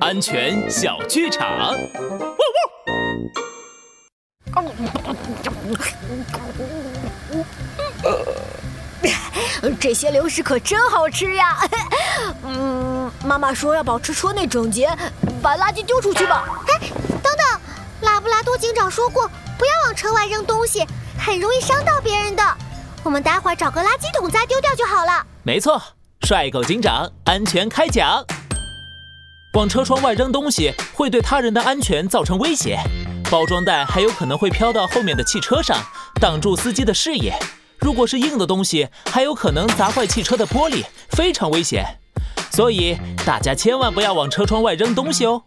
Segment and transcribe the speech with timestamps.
[0.00, 1.74] 安全小剧场。
[9.80, 11.58] 这些零食可真好吃呀！
[12.44, 14.88] 嗯，妈妈说要保持车内整洁，
[15.42, 16.44] 把垃圾丢出去吧。
[16.68, 16.88] 哎，
[17.22, 17.60] 等等，
[18.02, 19.28] 拉布拉多警长说过，
[19.58, 20.86] 不要往车外扔东西，
[21.18, 22.42] 很容易伤到别人的。
[23.02, 25.24] 我们待会儿找个垃圾桶再丢掉就好了。
[25.42, 25.80] 没错，
[26.22, 28.24] 帅狗警长安全开讲。
[29.56, 32.78] 往车窗外扔东西会对他人的安全造成威胁，
[33.30, 35.78] 包装袋还有可能会飘到后面的汽车上，
[36.20, 37.34] 挡住司机的视野。
[37.78, 41.86] 如果是硬的东西，还有可能砸坏汽车的玻璃，非常危险。
[42.52, 45.42] 所以大家千万不要往车窗外扔东西哦。